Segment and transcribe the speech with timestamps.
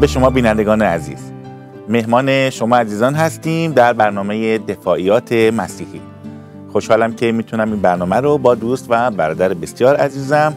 [0.00, 1.32] به شما بینندگان عزیز.
[1.88, 6.00] مهمان شما عزیزان هستیم در برنامه دفاعیات مسیحی.
[6.72, 10.54] خوشحالم که می‌تونم این برنامه رو با دوست و برادر بسیار عزیزم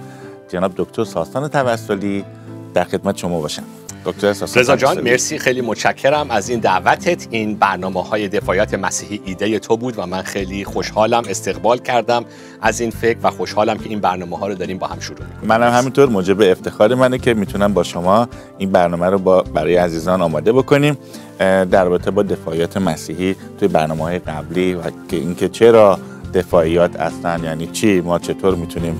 [0.49, 2.25] جناب دکتر ساستان توسلی
[2.73, 3.63] در خدمت شما باشم.
[4.05, 5.39] دکتر رضا جان مرسی.
[5.39, 7.27] خیلی متشکرم از این دعوتت.
[7.29, 12.25] این برنامه های دفاعیات مسیحی ایده تو بود و من خیلی خوشحالم استقبال کردم
[12.61, 15.31] از این فکر و خوشحالم که این برنامه ها رو داریم با هم شروع کنیم
[15.43, 16.09] منم همینطور.
[16.09, 18.27] موجب افتخار منه که می‌تونم با شما
[18.57, 20.97] این برنامه رو با برای عزیزان آماده بکنیم
[21.39, 25.99] در رابطه با دفاعیات مسیحی توی برنامه های قبلی و که اینکه چرا
[26.33, 28.99] دفاعیات اصلا یعنی چی ما چطور می‌تونیم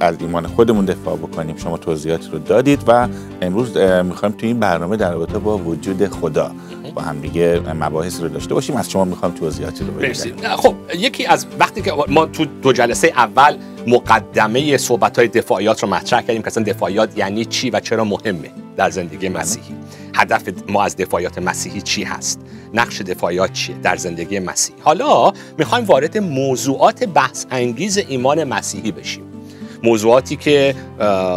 [0.00, 1.56] از ایمان خودمون دفاع بکنیم.
[1.56, 3.08] شما توضیحاتی رو دادید و
[3.42, 6.50] امروز می‌خوایم توی این برنامه در رابطه با وجود خدا
[6.94, 8.76] با هم دیگه مباحث رو داشته باشیم.
[8.76, 13.12] از شما می‌خوام توضیحاتی رو بدید خب یکی از وقتی که ما تو دو جلسه
[13.16, 13.56] اول
[13.86, 18.50] مقدمه صحبت های دفاعیات رو مطرح کردیم که اصلا دفاعیات یعنی چی و چرا مهمه
[18.76, 19.40] در زندگی بله.
[19.40, 19.74] مسیحی.
[20.14, 22.40] هدف ما از دفاعیات مسیحی چی هست؟
[22.74, 29.23] نقش دفاعیات چیه در زندگی مسیحی؟ حالا می‌خوایم وارد موضوعات بحث انگیز ایمان مسیحی بشیم.
[29.84, 30.74] موضوعاتی که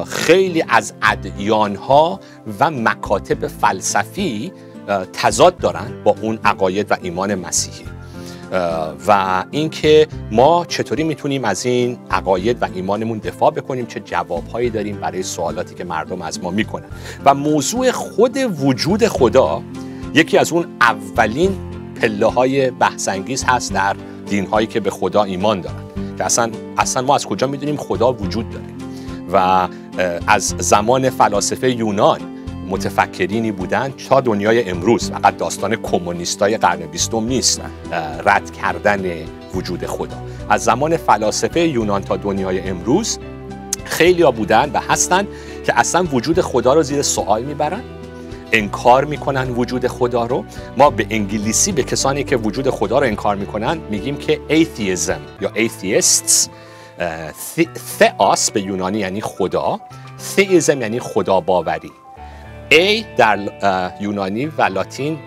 [0.08, 2.20] خیلی از ادیانها
[2.60, 4.52] و مکاتب فلسفی
[5.14, 7.86] تضاد دارن با اون عقاید و ایمان مسیحی.
[9.08, 14.98] و اینکه ما چطوری می‌تونیم از این عقاید و ایمانمون دفاع بکنیم چه جوابهایی داریم
[14.98, 16.86] برای سوالاتی که مردم از ما می‌کنن.
[17.26, 19.62] و موضوع خود وجود خدا
[20.14, 21.58] یکی از اون اولین
[22.02, 23.96] پله های بحثانگیز هست در
[24.30, 25.87] دین هایی که به خدا ایمان دارن.
[26.18, 28.66] که اصلا, اصلا ما از کجا می‌دونیم خدا وجود داره.
[29.34, 29.68] و
[30.28, 32.20] از زمان فلاسفه یونان
[32.70, 35.12] متفکرینی بودن تا دنیای امروز.
[35.12, 37.62] فقط داستان کمونیستای قرن بیستم نیست
[38.26, 39.06] رد کردن
[39.56, 40.18] وجود خدا.
[40.50, 43.20] از زمان فلاسفه یونان تا دنیای امروز
[43.86, 45.28] خیلی ها بودن و هستن
[45.66, 47.82] که اصلا وجود خدا رو زیر سوال می‌برن.
[48.52, 50.46] انکار می‌کنن وجود خدا رو.
[50.78, 55.50] ما به انگلیسی به کسانی که وجود خدا رو انکار می‌کنن میگیم که atheism یا
[55.50, 56.50] atheists.
[58.00, 59.80] Theos به یونانی یعنی خدا.
[60.36, 61.92] Theism یعنی خدا باوری
[62.72, 63.40] A در
[64.02, 65.20] یونانی و لاتین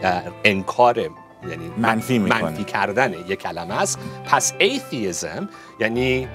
[0.44, 1.10] انکار
[1.48, 3.98] یعنی منفی, منفی کردن یک کلمه است.
[4.24, 5.48] پس atheism
[5.80, 6.28] یعنی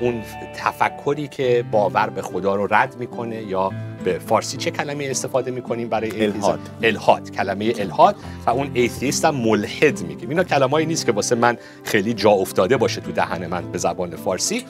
[0.00, 0.22] اون
[0.56, 3.70] تفکری که باور به خدا رو رد می‌کنه یا
[4.04, 9.34] به فارسی چه کلمه استفاده می‌کنیم برای الحاد الحاد کلمه الحاد و اون atheist هم
[9.34, 10.28] ملحد میگیم.
[10.28, 14.16] اینا کلمه‌ای نیست که واسه من خیلی جا افتاده باشه تو دهن من به زبان
[14.16, 14.64] فارسی.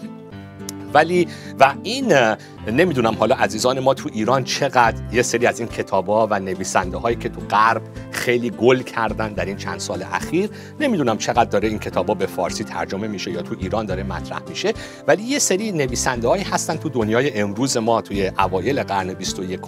[0.94, 1.28] ولی
[1.60, 2.14] و این
[2.66, 7.16] نمی‌دونم حالا عزیزان ما تو ایران چقدر یه سری از این کتابا و نویسنده هایی
[7.16, 11.78] که تو غرب خیلی گل کردن در این چند سال اخیر نمی‌دونم چقدر داره این
[11.78, 14.72] کتابا به فارسی ترجمه میشه یا تو ایران داره مطرح میشه
[15.06, 19.60] ولی یه سری نویسنده هایی هستن تو دنیای امروز ما توی اوایل قرن 21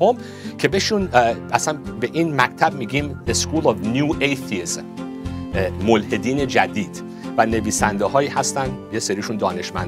[0.59, 1.09] که بهشون
[1.53, 4.85] اصلا به این مکتب میگیم The School of New Atheism
[5.87, 7.14] ملحدین جدید.
[7.39, 8.79] و نویسنده هایی هستن.
[8.93, 9.39] یه سریشون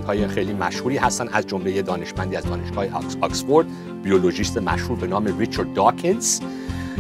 [0.07, 2.87] های خیلی مشهوری هستن از جمله دانشمندی از دانشگاه
[3.21, 3.67] آکسفورد
[4.03, 6.41] بیولوژیست مشهور به نام ریچارد داکینز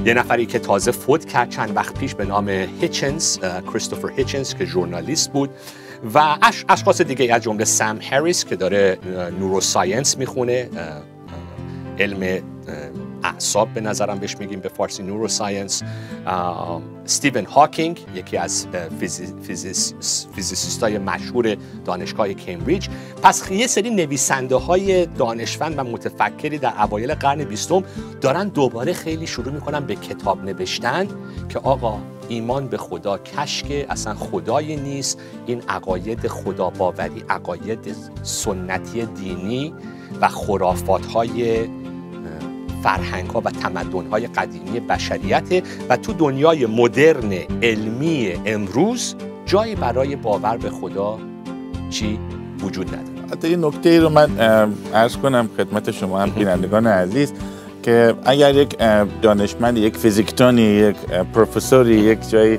[0.04, 4.64] یه نفری که تازه فوت کرد چند وقت پیش به نام هیچنز کریستوفر هیچنز که
[4.64, 5.50] ژورنالیست بود.
[6.14, 6.36] و
[6.68, 8.98] اشخاص دیگه از جمله سم هریس که داره
[9.40, 10.68] نوروساینس می‌خونه
[11.98, 12.42] علم
[13.22, 15.82] اعصاب به نظرم بهش میگیم به فارسی نوروساینس
[17.04, 18.66] استیون هاکینگ یکی از
[19.00, 22.88] physicist های مشهور دانشگاه کمبریج.
[23.22, 27.84] پس یه سری نویسنده های دانشمند و متفکری در اوایل قرن بیستم
[28.20, 31.06] دارن دوباره خیلی شروع می‌کنن به کتاب نوشتن
[31.48, 31.98] که آقا
[32.28, 35.20] ایمان به خدا کشک اصلا خدایی نیست.
[35.46, 39.74] این عقاید خدا باوری عقاید سنتی دینی
[40.20, 41.68] و خرافات های
[42.82, 47.32] فرهنگ ها و تمدن های قدیمی بشریت و تو دنیای مدرن
[47.62, 49.14] علمی امروز
[49.46, 51.18] جایی برای باور به خدا
[51.90, 52.18] چی
[52.60, 53.28] وجود نداره.
[53.32, 54.30] حتی یه نکته رو من
[54.94, 57.32] عرض کنم خدمت شما هم بینندگان عزیز
[57.82, 58.76] که اگر یک
[59.22, 60.96] دانشمند یک فیزیکتونی یک
[61.34, 62.52] پروفسوری یک جای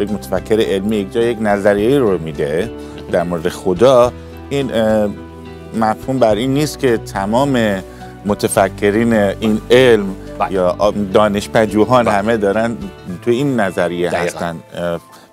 [0.00, 2.70] یک متفکر علمی یک جای یک نظریه رو میده
[3.12, 4.12] در مورد خدا
[4.50, 4.70] این
[5.80, 7.82] مفهوم بر این نیست که تمام
[8.26, 10.52] متفکرین این علم بله.
[10.52, 12.14] یا دانش پجوهان بله.
[12.14, 12.76] همه دارن
[13.24, 14.56] تو این نظریه هستن.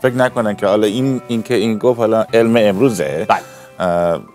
[0.02, 3.40] فکر نکنن که حالا این این که این گفت حالا علم امروزه بله.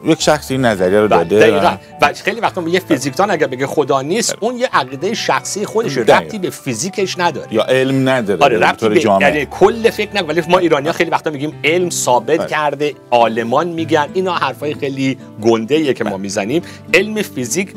[0.04, 1.60] یک شخصی این نظریه رو داده
[2.02, 6.38] و خیلی وقتا یه فیزیکدان اگر بگه خدا نیست اون یه عقیده شخصی خودش ربطی
[6.38, 7.54] به فیزیکش نداره.
[7.54, 10.28] یا علم نداره آره ربطی به یعنی کل فکر نکنه.
[10.28, 12.48] ولی ما ایرانی ها خیلی وقتا میگیم علم ثابت آره.
[12.48, 14.08] کرده عالمان میگن.
[14.12, 16.62] اینا حرفای خیلی گنده که ما می‌زنیم.
[16.94, 17.72] علم فیزیک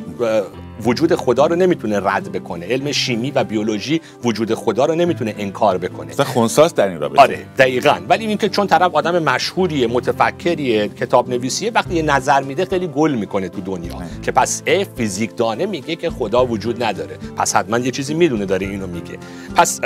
[0.84, 2.66] وجود خدا رو نمی‌تونه رد بکنه.
[2.66, 6.10] علم شیمی و بیولوژی وجود خدا رو نمی‌تونه انکار بکنه.
[6.10, 7.22] مثلا خونساز در این رابطه.
[7.22, 7.96] آره دقیقا.
[8.10, 13.12] ولی اینکه چون طرف آدم مشهوریه متفکریه کتاب نویسیه وقتی یه نظر میده خیلی گل
[13.12, 13.94] می‌کنه تو دنیا.
[14.22, 17.18] که پس ا فیزیک دانه میگه که خدا وجود نداره.
[17.38, 19.18] پس حتما یه چیزی می‌دونه داره اینو میگه.
[19.56, 19.82] پس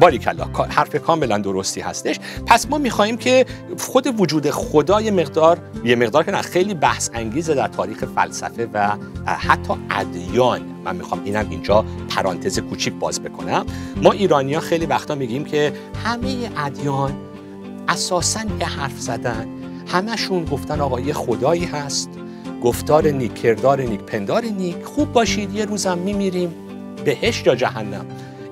[0.00, 2.20] باری کلا حرف کاملا درستی هستش.
[2.46, 3.46] پس ما می‌خواهیم که
[3.78, 8.90] خود وجود خدا یه مقدار یه مقدار که خیلی بحث انگیزه در تاریخ فلسفه و
[9.26, 9.74] حتی
[10.16, 13.66] ادیان من می‌خوام اینم اینجا پرانتز کوچیک باز بکنم.
[14.02, 15.72] ما ایرانی خیلی وقتا میگیم که
[16.04, 17.12] همه ادیان
[17.88, 19.46] اساسا یه حرف زدن.
[19.86, 22.10] همشون گفتن آقا یه خدایی هست.
[22.62, 24.84] گفتار نیک کردار نیک پندار نیک.
[24.84, 26.54] خوب باشید یه روزم میمیریم.
[27.04, 28.06] بهشت یا جهنم.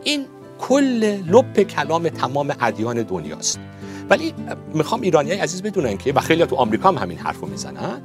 [0.04, 0.24] این
[0.58, 3.58] کل لب کلام تمام ادیان دنیاست.
[4.10, 4.34] ولی
[4.74, 8.02] می‌خوام ایرانی های عزیز بدونن که و خیلی تو آمریکا هم همین حرف رو می‌زنن.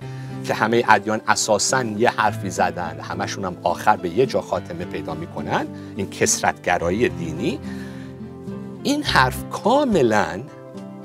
[0.50, 5.14] که همه ادیان اساسا یه حرفی زدن همشون هم آخر به یه جا خاتمه پیدا
[5.14, 7.60] می‌کنن این کسرتگرایی دینی.
[8.84, 10.42] این حرف کاملا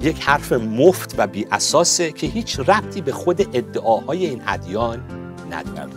[0.01, 5.01] یک حرف مفت و بی اساسه که هیچ ربطی به خود ادعاهای این ادیان
[5.51, 5.93] نداره.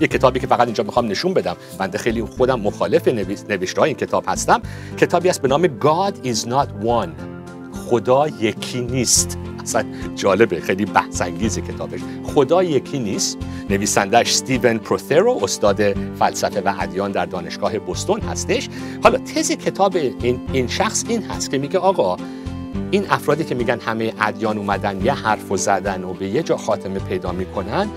[0.00, 1.56] یک کتابی که فقط اینجا می‌خوام نشون بدم.
[1.78, 3.08] بنده خیلی خودم مخالف
[3.48, 4.62] نوشته این کتاب هستم.
[4.96, 7.10] کتابی است به نام God is not one.
[7.88, 9.38] خدا یکی نیست.
[9.68, 9.84] اصلا
[10.14, 12.00] جالبه خیلی بحث انگیز کتابش.
[12.24, 13.38] خدا یکی نیست؟
[13.70, 18.68] نویسندش ستیون پروثرو استاد فلسفه و ادیان در دانشگاه بوستون هستش.
[19.02, 22.16] حالا تز کتاب این, این شخص این هست که میگه آقا
[22.90, 26.56] این افرادی که میگن همه ادیان اومدن یه حرف و زدن و به یه جا
[26.56, 27.88] خاتمه پیدا می‌کنن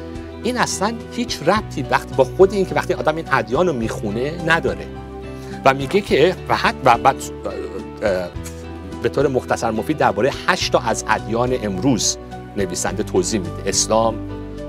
[0.43, 4.33] این اصلا هیچ ربطی وقتی با خود این که وقتی آدم این ادیان رو می‌خونه
[4.47, 4.87] نداره.
[5.65, 7.15] و میگه که و حتی و بعد
[9.01, 12.17] به طور مختصر مفید درباره هشت تا از ادیان امروز
[12.57, 13.69] نویسنده توضیح میده.
[13.69, 14.15] اسلام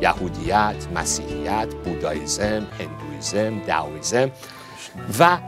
[0.02, 4.30] یهودیت مسیحیت بوداییزم هندویزم داویزم
[5.18, 5.38] و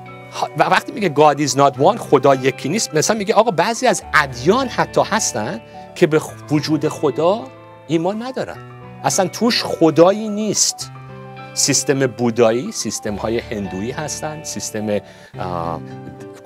[0.58, 4.02] و وقتی میگه God is not one خدا یکی نیست مثلا میگه آقا بعضی از
[4.14, 5.60] ادیان حتی هستن
[5.94, 6.20] که به
[6.50, 7.44] وجود خدا
[7.86, 8.56] ایمان ندارن.
[9.04, 10.90] اصلا توش خدایی نیست.
[11.54, 14.98] سیستم بودایی سیستم های هندویی هستن سیستم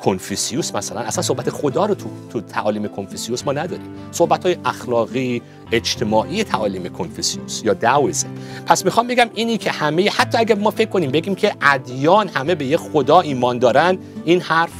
[0.00, 3.86] کنفیسیوس مثلا اصلا صحبت خدا رو تو, تو تعالیم کنفیسیوس ما نداریم.
[4.12, 5.42] صحبت های اخلاقی
[5.72, 8.28] اجتماعی تعالیم کنفیسیوس یا داویزم.
[8.66, 12.54] پس می‌خوام بگم اینی که همه حتی اگر ما فکر کنیم بگیم که ادیان همه
[12.54, 14.72] به یه خدا ایمان دارن این حرف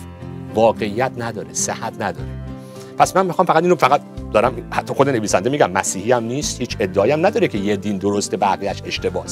[0.55, 2.29] واقعیت نداره صحت نداره.
[2.99, 4.00] پس من می‌خوام فقط اینو فقط
[4.32, 7.99] دارم حتی خود نویسنده میگم مسیحی هم نیست هیچ ادعایی هم نداره که یه دین
[7.99, 9.29] درسته بقیهش اشتباهه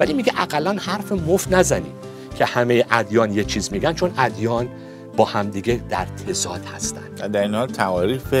[0.00, 1.92] ولی میگه اقلا حرف مفت نزنید
[2.38, 4.68] که همه ادیان یه چیز میگن چون ادیان
[5.16, 8.34] با همدیگه در تضاد هستن در این حال تعاریف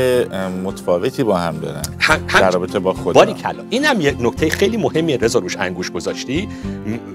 [0.64, 1.82] متفاوتی با هم دارن.
[2.28, 3.12] در رابطه با خدا.
[3.12, 3.64] باری کلا.
[3.70, 6.48] این هم یک نکته خیلی مهمی رضا روش انگوش گذاشتی.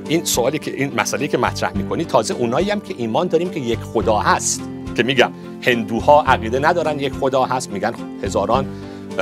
[0.10, 3.60] این سوالی که این مسئله که مطرح می‌کنی تازه اونایی هم که ایمان داریم که
[3.60, 4.62] یک خدا هست.
[4.96, 5.31] که میگم
[5.62, 7.72] هندوها عقیده ندارن یک خدا هست.
[7.72, 7.94] میگن
[8.24, 8.66] هزاران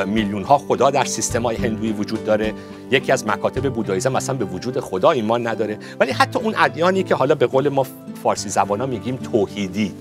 [0.08, 2.54] میلیون ها خدا در سیستم های هندویی وجود داره.
[2.92, 5.78] یکی از مکاتب بوداییزم مثلا به وجود خدا ایمان نداره.
[6.00, 7.86] ولی حتی اون ادیانی که حالا به قول ما
[8.24, 9.92] فارسی زبانا میگیم توحیدی.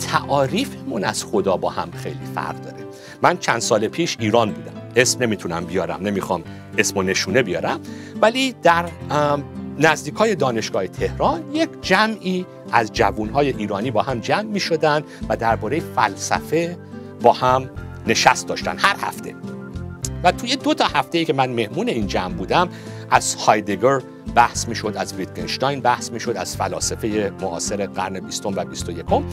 [0.00, 2.84] تعاریفمون از خدا با هم خیلی فرق داره.
[3.22, 4.72] من چند سال پیش ایران بودم.
[4.96, 6.42] اسم نمی‌تونم بیارم نمی‌خوام
[6.78, 7.80] اسم و نشونه بیارم.
[8.22, 8.88] ولی در
[9.78, 15.36] نزدیک های دانشگاه تهران یک جمعی از جوانهای ایرانی با هم جمع می شدن و
[15.36, 16.78] درباره فلسفه
[17.22, 17.70] با هم
[18.06, 19.34] نشست داشتن هر هفته.
[20.24, 22.68] و توی دو تا هفته ای که من مهمون این جمع بودم
[23.10, 24.00] از هایدگر
[24.34, 28.88] بحث می شد از ویتگنشتاین بحث می شد از فلاسفه معاصر قرن بیستم و بیست
[28.88, 29.24] و یکم.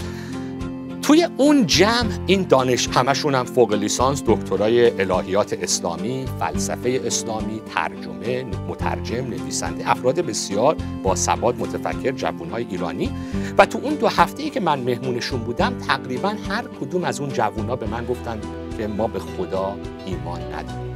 [1.03, 8.43] توی اون جمع این دانش همشون هم فوق لیسانس دکترای الهیات اسلامی فلسفه اسلامی ترجمه
[8.43, 13.12] مترجم نویسنده افراد بسیار با ثبات متفکر جوانهای ایرانی.
[13.57, 17.29] و تو اون دو هفته ای که من مهمونشون بودم تقریبا هر کدوم از اون
[17.29, 18.41] جوونا به من گفتن
[18.77, 20.95] که ما به خدا ایمان نداریم.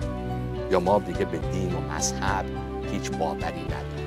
[0.71, 2.45] یا ما دیگه به دین و مذهب
[2.91, 4.06] هیچ باوری نداریم.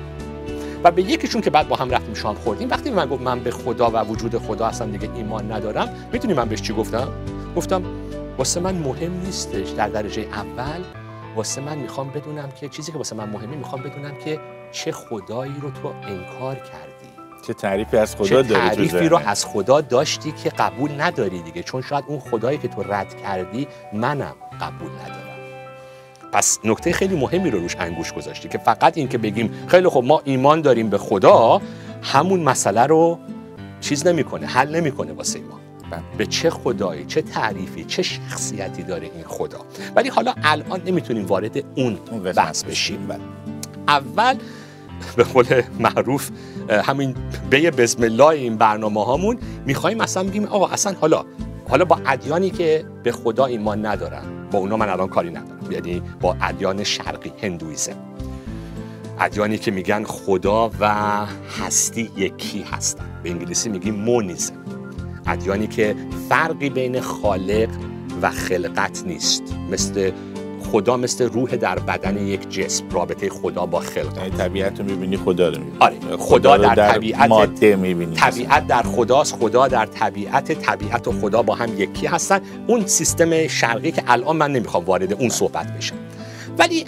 [0.83, 3.51] و به یکیشون که بعد با هم رفتیم شام خوردیم وقتی من گفت من به
[3.51, 7.07] خدا و وجود خدا اصلا دیگه ایمان ندارم می‌تونی من بهش چی گفتم؟
[7.55, 7.83] گفتم
[8.37, 10.83] واسه من مهم نیستش در درجه اول
[11.35, 14.39] واسه من می‌خوام بدونم که چیزی که واسه من مهمه می‌خوام بدونم که
[14.71, 16.91] چه خدایی رو تو انکار کردی.
[17.47, 21.81] چه تعریفی از خدا چه تعریفی رو از خدا داشتی که قبول نداری دیگه چون
[21.81, 25.30] شاید اون خدایی که تو رد کردی منم قبول ندارم.
[26.31, 30.03] پس نکته خیلی مهمی رو روش انگوش گذاشتی که فقط این که بگیم خیلی خب
[30.05, 31.61] ما ایمان داریم به خدا
[32.03, 33.19] همون مسئله رو
[33.81, 35.59] چیز نمی‌کنه حل نمی‌کنه واسه ما
[35.91, 36.01] بله.
[36.17, 39.59] به چه خدایی چه تعریفی چه شخصیتی داره این خدا
[39.95, 41.95] ولی حالا الان نمی‌تونیم وارد اون
[42.35, 43.19] بحث بشیم بله.
[43.87, 44.35] اول
[45.15, 46.29] به قول معروف
[46.69, 47.15] همین
[47.49, 51.25] به بسم الله این برنامه هامون می‌خوایم مثلا بگیم آقا اصلا حالا
[51.69, 55.71] حالا با ادیانی که به خدا ایمان ندارن با اونا من الان کاری ندارم.
[55.71, 57.95] یعنی با ادیان شرقی هندویزم.
[59.19, 60.95] ادیانی که میگن خدا و
[61.59, 63.05] هستی یکی هستن.
[63.23, 64.53] به انگلیسی میگیم مونیزم.
[65.27, 65.95] ادیانی که
[66.29, 67.69] فرقی بین خالق
[68.21, 69.43] و خلقت نیست.
[69.71, 70.11] مثل
[70.71, 72.89] خدا مثل روح در بدن یک جسم.
[72.89, 74.17] رابطه خدا با خلق.
[74.17, 75.77] یعنی طبیعت رو می‌بینی خدا رو می‌بینی.
[75.79, 78.15] آره خدا, در, در طبیعت ماده می‌بینی.
[78.15, 82.41] طبیعت در خداست خدا در طبیعت طبیعت و خدا با هم یکی هستن.
[82.67, 85.95] اون سیستم شرقی که الان من نمی‌خوام وارد اون صحبت بشم.
[86.57, 86.85] ولی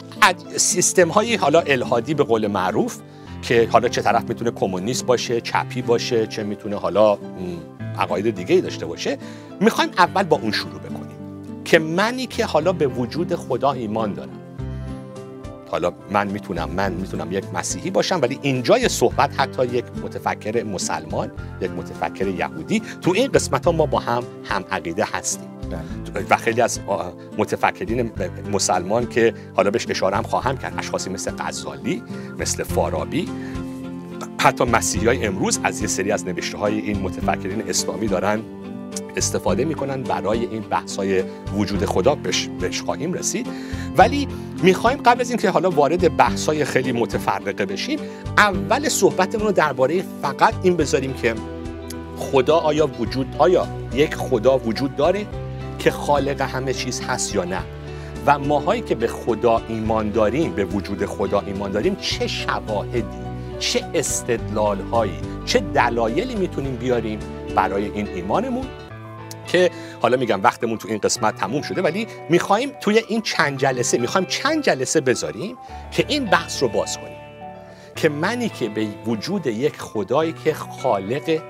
[0.56, 2.98] سیستم های حالا الهادی به قول معروف
[3.42, 7.18] که حالا چه طرف می‌تونه کمونیست باشه چپی باشه چه می‌تونه حالا
[8.00, 9.18] عقاید دیگه ای داشته باشه
[9.60, 10.80] می‌خوایم اول با اون شروع
[11.65, 14.39] که منی که حالا به وجود خدا ایمان دارم
[15.72, 21.32] حالا من می‌تونم من می‌تونم یک مسیحی باشم ولی اینجای صحبت حتی یک متفکر مسلمان
[21.62, 25.50] یک متفکر یهودی تو این قسمت ها ما با هم هم عقیده هستیم
[26.13, 26.25] بله.
[26.29, 26.79] و خیلی از
[27.38, 28.12] متفکرین
[28.51, 32.03] مسلمان که حالا بهش اشاره هم خواهم کرد اشخاصی مثل غزالی
[32.39, 33.29] مثل فارابی
[34.39, 38.39] حتی مسیحی های امروز از یه سری از نوشته های این متفکرین اسلامی دارن
[39.15, 41.23] استفاده می‌کنن برای این بحث های
[41.57, 42.15] وجود خدا
[42.59, 43.47] بهش, خواهیم رسید.
[43.97, 44.27] ولی
[44.63, 48.00] می‌خوایم قبل از اینکه حالا وارد بحث های خیلی متفرقه بشیم
[48.38, 51.35] اول صحبتمون رو درباره فقط این بذاریم که
[52.17, 55.25] خدا آیا وجود آیا یک خدا وجود داره
[55.79, 57.59] که خالق همه چیز هست یا نه؟
[58.25, 63.03] و ماهایی که به خدا ایمان داریم به وجود خدا ایمان داریم چه شواهدی
[63.59, 67.19] چه استدلال هایی چه دلایلی می‌تونیم بیاریم
[67.55, 68.65] برای این ایمانمون؟
[69.47, 69.71] که
[70.01, 74.27] حالا میگم وقتمون تو این قسمت تموم شده ولی می‌خوایم توی این چند جلسه می‌خوایم
[74.27, 75.57] چند جلسه بذاریم
[75.91, 77.17] که این بحث رو باز کنیم.
[77.95, 81.41] که منی که به وجود یک خدایی که خالق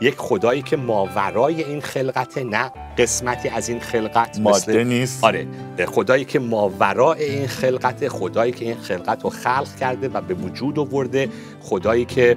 [0.00, 5.24] یک خدایی که ماورای این خلقت نه قسمتی از این خلقت ماده نیست.
[5.24, 5.46] آره
[5.86, 10.78] خدایی که ماورای این خلقت خدایی که این خلقت رو خلق کرده و به وجود
[10.78, 11.28] آورده
[11.62, 12.36] خدایی که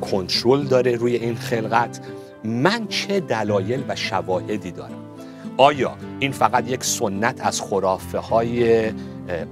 [0.00, 2.00] کنترل داره روی این خلقت.
[2.44, 5.08] من چه دلایل و شواهدی دارم؟
[5.56, 8.92] آیا این فقط یک سنت از خرافه های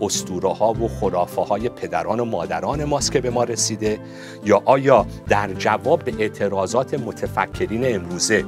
[0.00, 3.98] استوره ها و خرافه های پدران و مادران ماست که به ما رسیده؟
[4.44, 8.44] یا آیا در جواب به اعتراضات متفکرین امروزه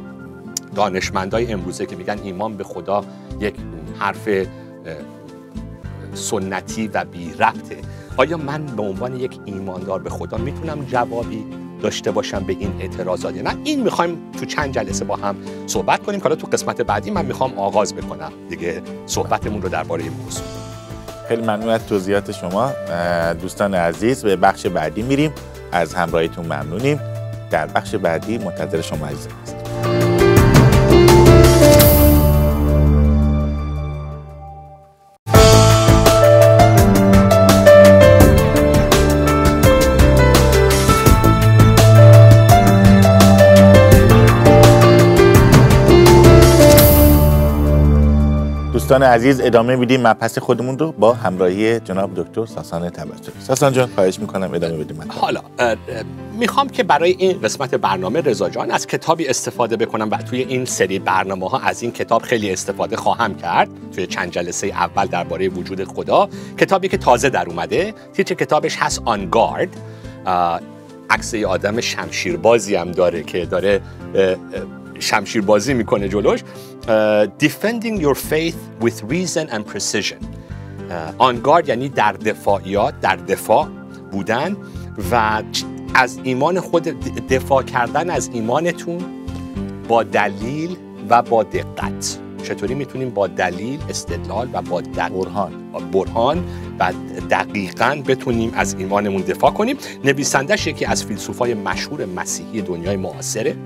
[0.74, 3.04] دانشمندای امروزه که میگن ایمان به خدا
[3.40, 3.54] یک
[3.98, 4.28] حرف
[6.14, 7.76] سنتی و بی ربطه
[8.16, 11.44] آیا من به عنوان یک ایماندار به خدا می‌تونم جوابی
[11.82, 13.34] داشته باشم به این اعتراضات.
[13.36, 17.24] نه این می‌خوایم تو چند جلسه با هم صحبت کنیم حالا تو قسمت بعدی من
[17.24, 18.32] می‌خوام آغاز بکنم.
[18.50, 20.44] دیگه صحبتمون رو درباره این موضوع.
[21.28, 22.72] خیلی ممنون از توضیحات شما.
[23.42, 25.32] دوستان عزیز به بخش بعدی میریم.
[25.72, 27.00] از همراهیتون ممنونیم.
[27.50, 29.57] در بخش بعدی منتظر شما عزیز هستیم
[48.88, 53.88] دوستان عزیز ادامه میدیم مبحث خودمون رو با همراهی جناب دکتر ساسان تبتری ساسان جان
[53.94, 55.40] خواهش می‌کنم ادامه بدیم حالا
[56.38, 60.64] می‌خوام که برای این قسمت برنامه رضا جان از کتابی استفاده بکنم و توی این
[60.64, 63.68] سری برنامه ها از این کتاب خیلی استفاده خواهم کرد.
[63.94, 66.28] توی چند جلسه اول درباره وجود خدا.
[66.58, 69.68] کتابی که تازه در اومده تیتر کتابش هست آن گارد
[71.10, 73.80] عکس آدم شمشیربازی هم داره که داره
[74.98, 76.40] شمشیر بازی می‌کنه جلوش
[77.40, 80.24] defending your faith with reason and precision.
[81.18, 83.68] آنگارد یعنی در دفاعیات در دفاع
[84.12, 84.56] بودن
[85.10, 85.42] و
[85.94, 86.82] از ایمان خود
[87.28, 89.04] دفاع کردن از ایمانتون
[89.88, 90.76] با دلیل
[91.08, 92.18] و با دقت.
[92.42, 95.52] چطوری می‌تونیم با دلیل استدلال و با برهان.
[95.92, 96.44] برهان
[96.78, 96.92] و
[97.30, 99.76] دقیقا بتونیم از ایمانمون دفاع کنیم.
[100.04, 103.56] نویسندش یکی از فیلسوفای مشهور مسیحی دنیای معاصره.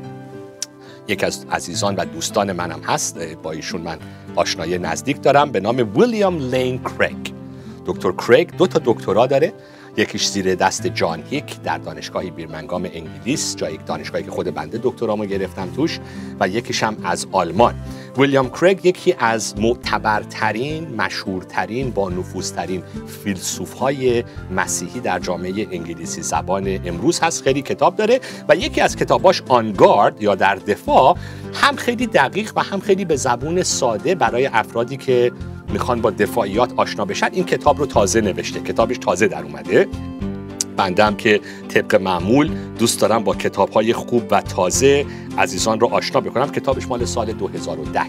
[1.12, 3.99] یکی از عزیزان و دوستان منم هست با ایشون من
[4.37, 7.33] آشنایی نزدیک دارم به نام ویلیام لین کریگ.
[7.87, 9.52] دکتر کریگ دو تا دکترا داره.
[9.96, 15.25] یکیش زیر دست جان هیک در دانشگاه بیرمنگام انگلیس جای دانشگاهی که خود بنده دکترامو
[15.25, 16.00] گرفتم توش
[16.40, 17.75] و یکیش هم از آلمان.
[18.18, 22.82] ویلیام کریگ یکی از معتبرترین مشهورترین با نفوذترین
[23.25, 27.42] فیلسوفهای مسیحی در جامعه انگلیسی زبان امروز هست.
[27.42, 31.16] خیلی کتاب داره و یکی از کتاباش آنگارد یا در دفاع
[31.54, 35.32] هم خیلی دقیق و هم خیلی به زبون ساده برای افرادی که
[35.73, 38.61] می‌خوان با دفاعیات آشنا بشن این کتاب رو تازه نوشته.
[38.61, 39.88] کتابش تازه در اومده.
[40.76, 45.07] بندم که طبق معمول دوست دارم با کتاب های خوب و تازه
[45.38, 46.50] عزیزان رو آشنا بکنم.
[46.50, 48.00] کتابش مال سال 2010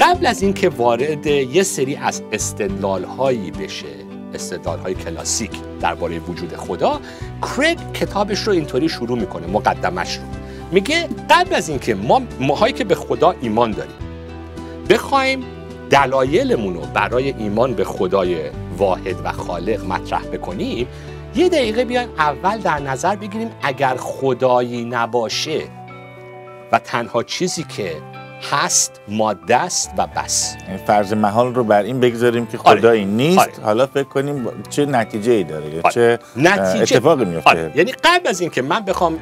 [0.00, 3.86] قبل از اینکه وارد یه سری از استدلال هایی بشه
[4.34, 7.00] استدلال های کلاسیک درباره وجود خدا
[7.42, 10.22] کرگ کتابش رو اینطوری شروع می‌کنه مقدمش رو.
[10.72, 13.94] میگه قبل از اینکه ما ماهایی که به خدا ایمان داریم
[14.90, 15.44] بخوایم
[15.90, 18.36] دلایلمون رو برای ایمان به خدای
[18.78, 20.88] واحد و خالق مطرح بکنیم
[21.34, 25.60] یه دقیقه بیایم اول در نظر بگیریم اگر خدایی نباشه
[26.72, 27.96] و تنها چیزی که
[28.50, 32.80] هست ماده است و بس یعنی فرض محال رو بر این بگذاریم که آره.
[32.80, 33.52] خدایی نیست آره.
[33.64, 35.90] حالا فکر کنیم چه نتیجه ای داره یا آره.
[35.94, 37.72] چه نتیجه- اتفاقی میفته آره.
[37.74, 39.18] یعنی قبل از اینکه من بخوام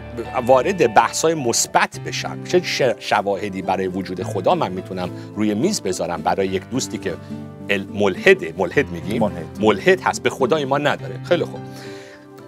[0.47, 6.23] وارد بحث‌های مثبت بشم چه ش- شواهدی برای وجود خدا من می‌تونم روی میز بذارم
[6.23, 7.15] برای یک دوستی که
[7.71, 9.45] ال- ملحده ملحد میگیم ملحد.
[9.61, 11.61] ملحد هست به خدا ایمان نداره خیلی خوب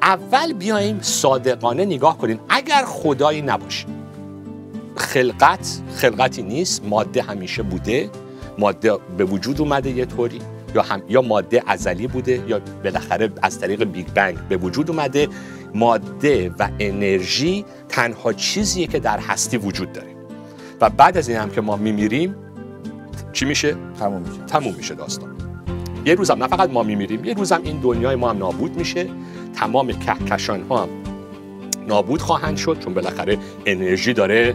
[0.03, 3.87] اول بیایم صادقانه نگاه کنیم اگر خدایی نباشه
[4.99, 8.11] خلقت خلقتی نیست ماده همیشه بوده.
[8.59, 10.39] ماده به وجود اومده یه طوری
[10.75, 15.29] یا هم یا ماده ازلی بوده یا بالاخره از طریق بیگ بنگ به وجود اومده.
[15.75, 20.09] ماده و انرژی تنها چیزیه که در هستی وجود داره.
[20.81, 22.35] و بعد از این هم که ما میمیریم
[23.33, 24.45] چی میشه؟ تموم میشه.
[24.47, 25.37] تموم میشه داستان.
[26.05, 29.07] یه روزم نه فقط ما میمیریم یه روزم این دنیای ما هم نابود میشه.
[29.57, 30.89] تمام کهکشان ها هم
[31.89, 34.55] نابود خواهند شد چون بالاخره انرژی داره.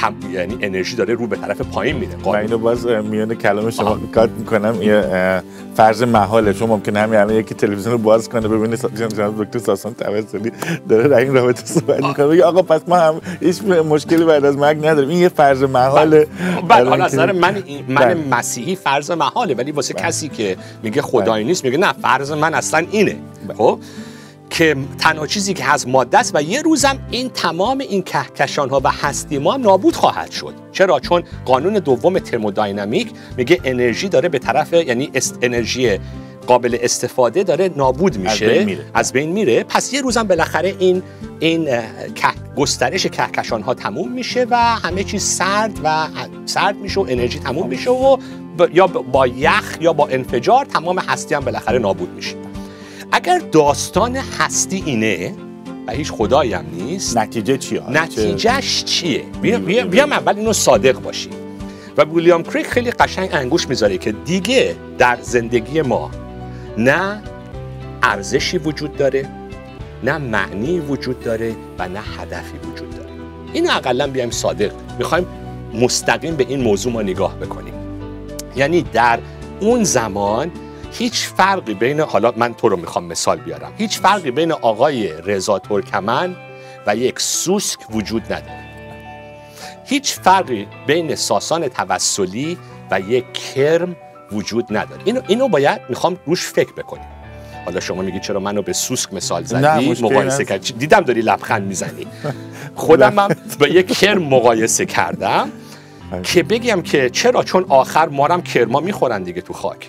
[0.00, 0.14] تم...
[0.32, 2.12] یعنی انرژی داره رو به طرف پایین میره.
[2.22, 3.98] قانون اینو باز میان کلام شما.
[4.14, 4.82] کات می‌کنم.
[4.82, 5.42] یه
[5.74, 6.52] فرض محاله.
[6.52, 10.52] شما ممکنه همین الان یکی تلویزیون رو باز کنه ببینه جناب دکتر ساسان توسلی
[10.88, 12.26] داره در این رابطه صحبت می‌کنه.
[12.26, 15.08] بگه آقا پس ما هم هیچ مشکلی بعد از مرگ نداریم.
[15.08, 16.26] این یه فرض محاله.
[16.68, 16.88] بله.
[16.88, 18.14] حالا از نظر من من بله.
[18.30, 20.06] مسیحی فرض محاله ولی واسه بله.
[20.06, 23.16] کسی که میگه خدایی نیست میگه نه فرض من اصلا اینه.
[23.48, 23.56] بله.
[23.56, 23.78] خب؟
[24.60, 28.80] که تنها چیزی که هست ماده است و یه روزم این تمام این کهکشان ها
[28.84, 30.54] و هستی ما هم نابود خواهد شد.
[30.72, 35.98] چرا؟ چون قانون دوم ترمودینامیک میگه انرژی داره به طرف یعنی است انرژی
[36.46, 38.48] قابل استفاده داره نابود میشه.
[38.48, 38.84] بین میره.
[38.94, 39.64] از بین میره.
[39.64, 41.02] پس یه روزم بالاخره این
[41.38, 41.68] این
[42.56, 46.06] گسترش کهکشان ها تموم میشه و همه چیز سرد و
[46.46, 48.20] سرد میشه و انرژی تموم میشه و ب-
[48.74, 52.49] یا ب- با یخ یا با انفجار تمام هستی هم بالاخره نابود میشه.
[53.12, 55.34] اگر داستان هستی اینه
[55.86, 60.52] و هیچ خدایی هم نیست نتیجه چیه؟ چه- نتیجهش چیه؟ بیا- بیا- بیام اول اینو
[60.52, 61.32] صادق باشیم.
[61.96, 66.10] و ویلیام کریک خیلی قشنگ انگوش می‌ذاره که دیگه در زندگی ما
[66.78, 67.22] نه
[68.02, 69.28] ارزشی وجود داره
[70.04, 73.10] نه معنی وجود داره و نه هدفی وجود داره.
[73.52, 74.72] اینو اقلا بیایم صادق.
[74.98, 75.26] می‌خوایم
[75.74, 77.74] مستقیم به این موضوع ما نگاه بکنیم.
[78.56, 79.18] یعنی در
[79.60, 80.50] اون زمان
[80.92, 83.72] هیچ فرقی بین حالا من تو رو می‌خوام مثال بیارم.
[83.78, 86.36] هیچ فرقی بین آقای رضا ترکمن
[86.86, 88.64] و یک سوسک وجود نداره.
[89.84, 92.58] هیچ فرقی بین ساسان توسلی
[92.90, 93.96] و یک کرم
[94.32, 95.02] وجود نداره.
[95.04, 97.06] اینو اینو باید می‌خوام روش فکر بکنیم.
[97.64, 100.44] حالا شما میگی چرا منو به سوسک مثال زدی؟ مقایسه.
[100.44, 100.72] کردی.
[100.72, 102.06] دیدم داری لبخند می‌زنی.
[102.74, 105.52] خودم هم با یک کرم مقایسه کردم
[106.22, 109.88] که بگم که چرا؟ چون آخر مارم کرما می‌خورن دیگه تو خاک.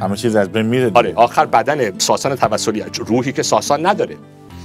[0.00, 0.90] همه چیز از بین میره.
[0.94, 4.16] آره آخر بدن ساسان توسلی روحی که ساسان نداره.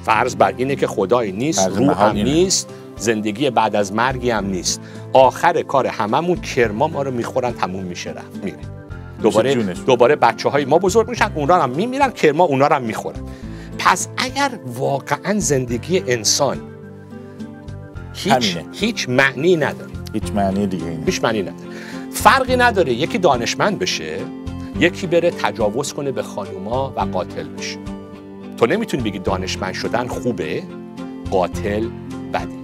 [0.06, 2.32] فرض بر اینه که خدایی نیست روح هم اینه.
[2.32, 4.82] نیست زندگی بعد از مرگی هم نیست.
[5.14, 8.58] آخر کار هممون کرما ما رو می‌خورن تموم میشه رفت میره.
[9.22, 9.56] دوباره.
[9.74, 13.20] دوباره بچه های ما بزرگ میشن اونا هم میمیرن کرما اونا هم می‌خورن.
[13.80, 16.58] پس اگر واقعا زندگی انسان
[18.14, 18.66] هیچ همینه.
[18.74, 19.92] هیچ معنی نداره.
[20.14, 21.70] هیچ معنی دیگه هیچ معنی نداره.
[22.12, 22.94] فرقی نداره.
[22.94, 24.18] یکی دانشمند بشه
[24.80, 27.78] یکی بره تجاوز کنه به خانوما و قاتل بشه.
[28.58, 30.64] تو نمی‌تونی بگی دانشمند شدن خوبه؟
[31.32, 31.88] قاتل
[32.34, 32.60] بده.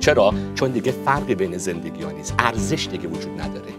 [0.00, 2.34] چرا؟ چون دیگه فرقی بین زندگی ها نیست.
[2.38, 3.70] ارزش دیگه وجود نداره.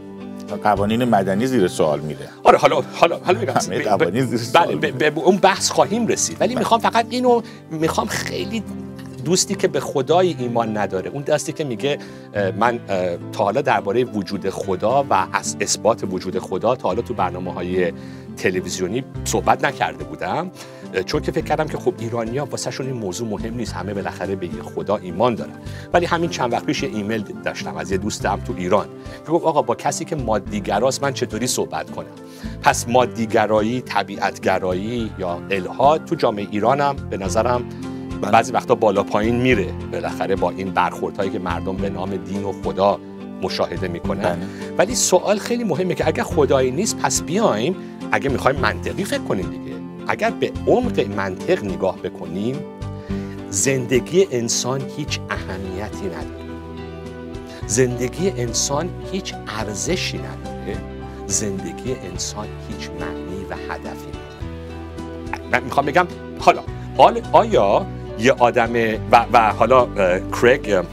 [0.64, 2.30] قوانین مدنی زیر سوال میره.
[2.44, 3.54] آره حالا حالا حالا میگم.
[3.84, 6.38] قوانین زیر سوال بله به اون بحث خواهیم رسید.
[6.40, 8.64] ولی می‌خوام فقط اینو می‌خوام خیلی
[9.26, 11.10] دوستی که به خدای ایمان نداره.
[11.10, 11.98] اون دستی که میگه
[12.58, 12.80] من
[13.32, 17.94] تا حالا درباره وجود خدا و از اثبات وجود خدا تا حالا تو برنامه های
[18.38, 20.52] تلویزیونی صحبت نکرده بودم.
[21.06, 24.50] چون که فکر کردم که خب ایرانیا واسهشون این موضوع مهم نیست همه بالاخره به
[24.76, 25.54] خدا ایمان دارن.
[25.94, 28.88] ولی همین چند وقت پیش ایمیل داشتم از یه دوستم تو ایران.
[29.26, 32.06] که گفت آقا با کسی که مادیگراست من چطوری صحبت کنم؟
[32.62, 37.64] پس مادیگرایی طبیعتگرایی یا الهاد تو جامعه ایرانم به نظرم
[38.22, 38.32] بله.
[38.32, 39.68] بعضی وقتا بالا پایین میره.
[39.92, 43.00] بالاخره با این برخوردهایی که مردم به نام دین و خدا
[43.42, 44.22] مشاهده می‌کنن.
[44.22, 44.38] بله.
[44.78, 47.76] ولی سوال خیلی مهمه که اگر خدایی نیست پس بیایم.
[48.12, 49.76] اگه می‌خوایم منطقی فکر کنیم دیگه.
[50.08, 52.56] اگر به عمق منطق نگاه بکنیم
[53.50, 56.42] زندگی انسان هیچ اهمیتی نداره.
[57.68, 60.78] زندگی انسان هیچ ارزشی نداره.
[61.28, 65.50] زندگی انسان هیچ معنی و هدفی نداره.
[65.52, 66.08] من می‌خوام بگم
[66.40, 66.62] حالا
[67.32, 67.86] آیا
[68.22, 68.74] یه آدم
[69.12, 69.88] و, و حالا
[70.42, 70.86] کرگ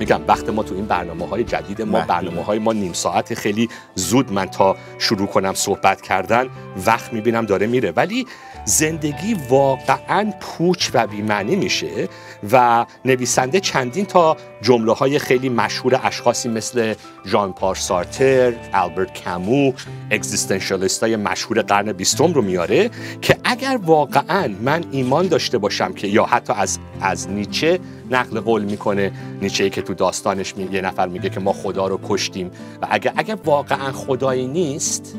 [0.00, 3.68] میگم وقت ما تو این برنامه های جدید ما برنامه های ما نیم ساعت خیلی
[3.94, 6.48] زود من تا شروع کنم صحبت کردن
[6.86, 7.90] وقت می‌بینم داره میره.
[7.90, 8.26] ولی
[8.64, 12.08] زندگی واقعا پوچ و بیمعنی میشه
[12.52, 16.94] و نویسنده چندین تا جمله های خیلی مشهور اشخاصی مثل
[17.26, 19.72] ژان پار سارتر، البرت کامو،
[20.10, 22.90] اگزیستانشالیست های مشهور قرن بیستم رو میاره
[23.22, 27.78] که اگر واقعا من ایمان داشته باشم که یا حتی از از نیچه
[28.10, 29.12] نقل قول می‌کنه.
[29.42, 30.68] نیچه که تو داستانش می...
[30.72, 32.50] یه نفر میگه که ما خدا رو کشتیم.
[32.82, 35.14] و اگر اگر واقعا خدایی نیست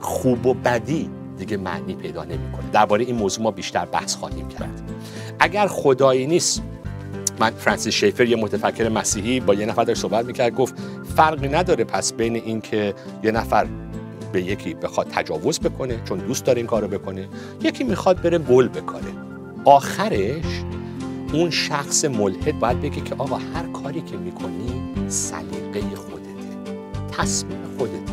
[0.00, 2.70] خوب و بدی دیگه معنی پیدا نمی‌کنه.
[2.72, 4.82] درباره این موضوع ما بیشتر بحث خواهیم کرد.
[5.38, 6.62] اگر خدایی نیست
[7.40, 10.74] من فرانسیس شیفر یه متفکر مسیحی با یه نفر در صحبت می‌کرد گفت
[11.16, 13.66] فرقی نداره پس بین این که یه نفر
[14.32, 17.28] به یکی بخواد تجاوز بکنه چون دوست داره این کارو بکنه
[17.62, 19.08] یکی می‌خواد بره گل بکنه
[19.64, 20.64] آخرش
[21.32, 26.26] اون شخص ملحد باید بگه که آقا هر کاری که می‌کنی سلیقه خودته
[27.18, 28.12] تصمیم خودته.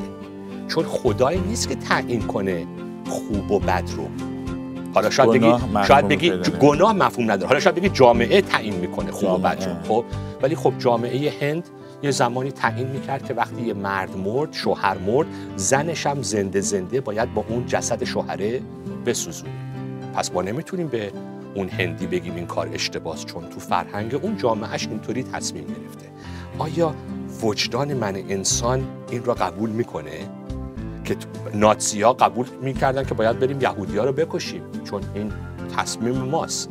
[0.67, 2.67] چون خدایی نیست که تعیین کنه
[3.09, 4.07] خوب و بد رو.
[4.93, 5.53] حالا شاید بگی
[5.87, 7.47] شاید بگی گناه مفهوم نداره.
[7.47, 9.95] حالا شاید بگی جامعه تعیین می‌کنه خوب و بد رو.
[9.95, 10.05] خب
[10.41, 11.69] ولی خب جامعه هند
[12.03, 17.01] یه زمانی تعیین می‌کرد که وقتی یه مرد مرد شوهر مرد زنش هم زنده زنده
[17.01, 18.61] باید با اون جسد شوهره
[19.05, 19.51] بسوزونه.
[20.15, 21.11] پس ما نمی‌تونیم به
[21.55, 26.05] اون هندی بگیم این کار اشتباس چون تو فرهنگ اون جامعهش اینطوری تصمیم گرفته.
[26.57, 26.95] آیا
[27.43, 30.11] وجدان من انسان این را قبول می‌کنه؟
[31.05, 31.15] که
[31.53, 35.33] ناتسی ها قبول می‌کردن که باید بریم یهودی ها رو بکشیم چون این
[35.77, 36.69] تصمیم ماست.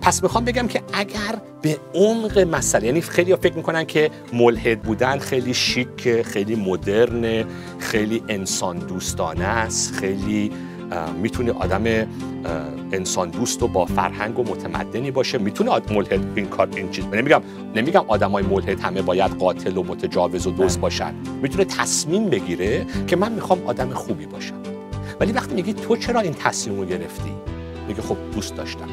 [0.00, 5.18] پس می‌خوام بگم که اگر به عمق مسئله یعنی خیلی فکر می‌کنن که ملحد بودن
[5.18, 7.44] خیلی شیک خیلی مدرن
[7.78, 10.52] خیلی انسان دوستانه است خیلی
[11.22, 11.84] می‌تونه آدم
[12.92, 15.38] انسان دوست و با فرهنگ و متمدنی باشه.
[15.38, 17.42] می‌تونه ملحد این کار این چیز نمیگم
[17.74, 21.14] نمیگم آدمای ملحد همه باید قاتل و متجاوز و دوست باشن.
[21.42, 24.62] می‌تونه تصمیم بگیره که من می‌خوام آدم خوبی باشم.
[25.20, 27.32] ولی وقتی میگی تو چرا این تصمیم رو گرفتی؟
[27.88, 28.88] میگه خب دوست داشتم.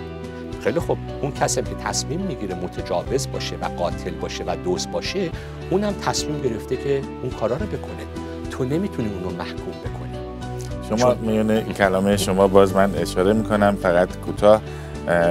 [0.61, 5.29] خیلی خب اون کسی که تصمیم می‌گیره متجاوز باشه و قاتل باشه و دوست باشه
[5.69, 8.05] اونم تصمیم گرفته که اون کارا رو بکنه.
[8.51, 10.04] تو نمی‌تونی اونو محکوم بکنی.
[10.89, 14.61] شما میونه کلام شما باز من اشاره می‌کنم فقط کوتاه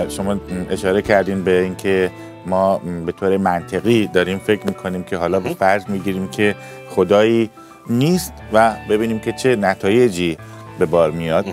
[0.09, 0.37] شما
[0.71, 2.11] اشاره کردین به اینکه
[2.47, 6.55] ما به طور منطقی داریم فکر می‌کنیم که حالا به فرض می‌گیریم که
[6.90, 7.51] خدایی
[7.90, 10.38] نیست و ببینیم که چه نتایجی
[10.79, 11.47] به بار میاد.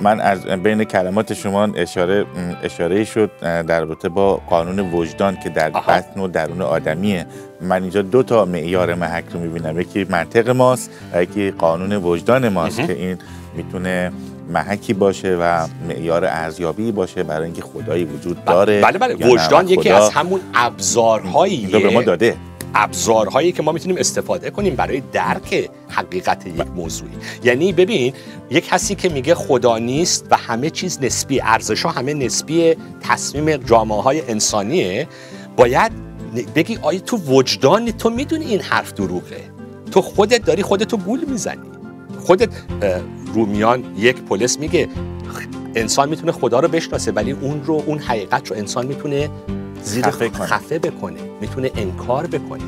[0.00, 2.24] من از بین کلمات شما اشاره
[2.62, 7.26] اشاره شد در رابطه با قانون وجدان که در بطن و درون آدمیه.
[7.60, 9.80] من اینجا دو تا معیار محک رو می‌بینم.
[9.80, 13.18] یکی منطق ماست و یکی قانون وجدان ماست که این
[13.56, 14.12] می‌تونه
[14.52, 19.14] محکی باشه و معیار ارزیابی باشه برای اینکه خدایی وجود داره بله بله.
[19.14, 22.36] وجدان یکی از همون ابزارهایی به ما داده.
[22.74, 27.10] ابزارهایی که ما می‌تونیم استفاده کنیم برای درک حقیقت یک موضوعی.
[27.44, 28.12] یعنی ببین
[28.50, 33.56] یک کسی که میگه خدا نیست و همه چیز نسبی ارزش ها همه نسبی تصمیم
[33.56, 35.08] جامعه های انسانیه
[35.56, 35.92] باید
[36.54, 39.40] بگی آیا تو وجدان تو می‌دونی این حرف دروغه؟
[39.90, 41.68] تو خودت داری خودتو گول می‌زنی.
[42.20, 42.48] خودت
[43.34, 44.88] رومیان یک پلیس میگه
[45.74, 49.30] انسان می‌تونه خدا رو بشناسه ولی اون رو اون حقیقت رو انسان می‌تونه
[49.82, 51.20] زیر خفه, خفه بکنه.
[51.40, 52.64] می‌تونه انکار بکنه.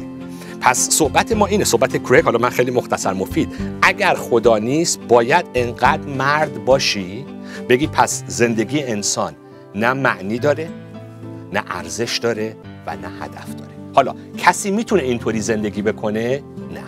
[0.61, 3.49] پس صحبت ما اینه صحبت کریک حالا من خیلی مختصر مفید.
[3.83, 7.27] اگر خدا نیست باید انقدر مرد باشی
[7.68, 9.37] بگی پس زندگی انسان
[9.75, 10.68] نه معنی داره
[11.53, 13.70] نه ارزش داره و نه هدف داره.
[13.94, 16.42] حالا کسی می‌تونه اینطوری زندگی بکنه؟
[16.75, 16.83] نه.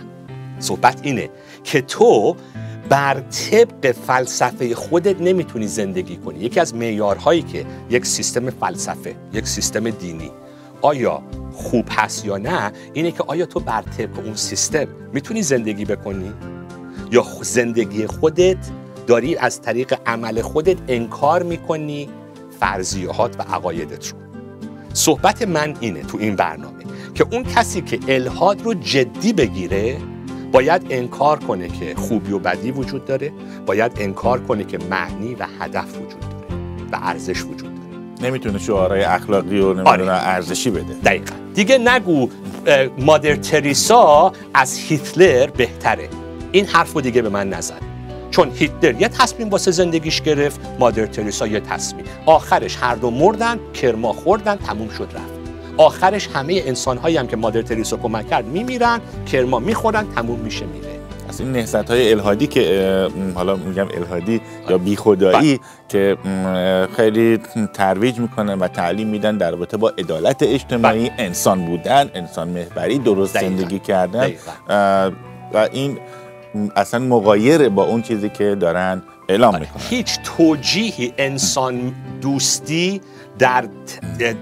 [0.58, 1.30] صحبت اینه
[1.64, 2.36] که تو
[2.92, 6.38] بر طبق فلسفه خودت نمی‌تونی زندگی کنی.
[6.38, 10.30] یکی از معیارهایی که یک سیستم فلسفه یک سیستم دینی
[10.82, 15.84] آیا خوب هست یا نه اینه که آیا تو بر طبق اون سیستم می‌تونی زندگی
[15.84, 16.32] بکنی؟
[17.10, 18.56] یا زندگی خودت
[19.06, 22.08] داری از طریق عمل خودت انکار می‌کنی
[22.60, 24.18] فرضیات و عقایدت رو؟
[24.92, 29.96] صحبت من اینه تو این برنامه که اون کسی که الهاد رو جدی بگیره
[30.52, 33.32] باید انکار کنه که خوبی و بدی وجود داره
[33.66, 36.44] باید انکار کنه که معنی و هدف وجود داره
[36.92, 38.30] و ارزش وجود داره.
[38.30, 40.28] نمی‌تونه شعارهای اخلاقی و نمی‌دونه آره.
[40.28, 40.94] ارزشی بده.
[41.04, 41.34] دقیقا.
[41.54, 42.28] دیگه نگو
[42.98, 46.08] مادر تریسا از هیتلر بهتره.
[46.52, 47.78] این حرف رو دیگه به من نزن.
[48.30, 52.04] چون هیتلر یه تصمیم واسه زندگیش گرفت مادر تریسا یه تصمیم.
[52.26, 55.31] آخرش هر دو مردن کرما خوردن تموم شد رفت.
[55.76, 59.00] آخرش همه انسان هایی هم که مادر تریسا کمک کرد میمیرن
[59.32, 64.78] کرما می‌خورن تموم میشه میره از این نهضت های الهادی که حالا میگم الهادی یا
[64.78, 65.66] بی خدایی بله.
[65.88, 66.16] که
[66.96, 67.40] خیلی
[67.74, 71.14] ترویج می‌کنن و تعلیم میدن در رابطه با عدالت اجتماعی بله.
[71.18, 74.32] انسان بودن انسان محوری درست زندگی کردن
[75.54, 75.98] و این
[76.76, 79.60] اصلا مغایر با اون چیزی که دارن اعلام آره.
[79.60, 83.00] می‌کنن هیچ توجیهی انسان دوستی
[83.38, 83.64] در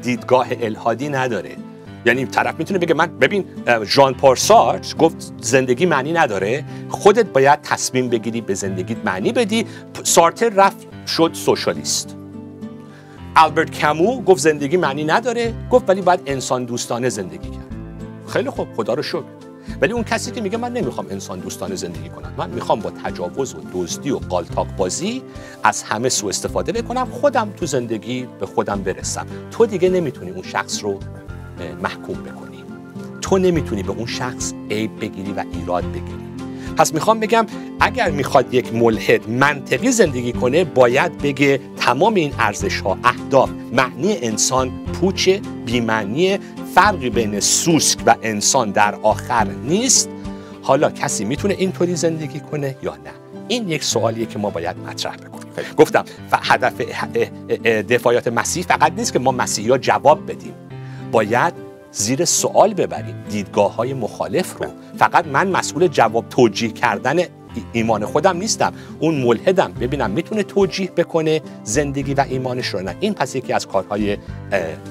[0.02, 1.56] دیدگاه الهادی نداره.
[2.06, 3.44] یعنی طرف می‌تونه بگه من ببین
[3.84, 4.36] ژان پال
[4.98, 6.64] گفت زندگی معنی نداره.
[6.88, 9.66] خودت باید تصمیم بگیری به زندگیت معنی بدی.
[10.02, 12.16] سارتر رفت شد سوشالیست.
[13.36, 15.54] البرت کمو گفت زندگی معنی نداره.
[15.70, 17.76] گفت ولی باید انسان دوستانه زندگی کرد.
[18.28, 19.39] خیلی خوب خدا رو شکر.
[19.80, 22.34] ولی اون کسی که میگه من نمی‌خوام انسان دوستانه زندگی کنم.
[22.36, 25.22] من می‌خوام با تجاوز و دزدی و قالتاق بازی
[25.64, 29.26] از همه سو استفاده بکنم خودم تو زندگی به خودم برسم.
[29.50, 30.98] تو دیگه نمی‌تونی اون شخص رو
[31.82, 32.64] محکوم بکنی.
[33.20, 36.30] تو نمی‌تونی به اون شخص عیب بگیری و ایراد بگیری.
[36.76, 37.46] پس می‌خوام بگم
[37.80, 44.16] اگر می‌خواد یک ملحد منطقی زندگی کنه باید بگه تمام این ارزش ها اهداف معنی
[44.16, 44.70] انسان
[45.00, 45.28] پوچ
[45.66, 46.38] بیمعنی
[46.74, 50.08] فرقی بین سوسک و انسان در آخر نیست.
[50.62, 53.10] حالا کسی می‌تونه اینطوری زندگی کنه یا نه؟
[53.48, 55.52] این یک سوالیه که ما باید مطرح بکنیم.
[55.76, 56.80] گفتم هدف
[57.64, 60.54] دفاعیات مسیح فقط نیست که ما مسیحی ها جواب بدیم.
[61.12, 61.54] باید
[61.92, 63.24] زیر سوال ببریم.
[63.30, 64.66] دیدگاه های مخالف رو.
[64.98, 67.16] فقط من مسئول جواب توجیه کردن
[67.72, 68.72] ایمان خودم نیستم.
[68.98, 69.72] اون ملحدم.
[69.80, 72.96] ببینم می‌تونه توجیه بکنه زندگی و ایمانش رو نه.
[73.00, 74.16] این پس یکی از کارهای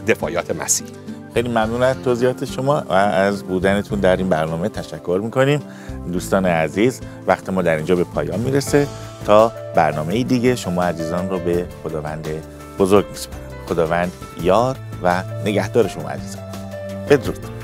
[0.08, 0.88] دفاعیات مسیح.
[1.34, 5.62] خیلی ممنون از توضیحات شما و از بودنتون در این برنامه تشکر می‌کنیم.
[6.14, 8.88] دوستان عزیز وقت ما در اینجا به پایان می‌رسه.
[9.26, 12.28] تا برنامه دیگه شما عزیزان رو به خداوند
[12.80, 13.44] بزرگ میسپارم.
[13.68, 14.12] خداوند
[14.42, 16.44] یار و نگهدار شما عزیزان.
[17.10, 17.59] بدرود.